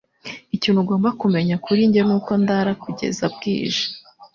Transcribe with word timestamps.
Ikintu 0.55 0.77
ugomba 0.83 1.09
kumenya 1.21 1.55
kuri 1.65 1.81
njye 1.89 2.01
nuko 2.07 2.31
ndara 2.41 2.71
kugeza 2.83 3.23
bwije 3.33 3.85